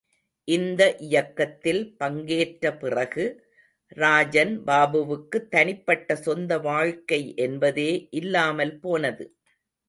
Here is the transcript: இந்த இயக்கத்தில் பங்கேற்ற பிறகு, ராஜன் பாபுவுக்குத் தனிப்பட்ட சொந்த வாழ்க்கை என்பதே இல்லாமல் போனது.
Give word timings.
இந்த 0.47 0.97
இயக்கத்தில் 0.99 1.97
பங்கேற்ற 1.97 2.71
பிறகு, 2.75 3.25
ராஜன் 3.97 4.63
பாபுவுக்குத் 4.63 5.47
தனிப்பட்ட 5.49 6.15
சொந்த 6.15 6.57
வாழ்க்கை 6.59 7.33
என்பதே 7.37 7.91
இல்லாமல் 8.11 8.79
போனது. 8.79 9.27